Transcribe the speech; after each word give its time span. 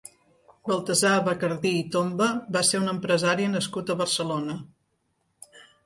Baltasar 0.69 1.11
Bacardí 1.27 1.73
i 1.83 1.85
Tomba 1.97 2.31
va 2.57 2.65
ser 2.73 2.83
un 2.87 2.91
empresari 2.97 3.49
nascut 3.55 3.97
a 3.97 4.01
Barcelona. 4.05 4.61